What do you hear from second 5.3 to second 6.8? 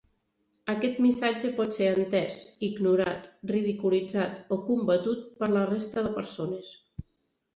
per la resta de persones.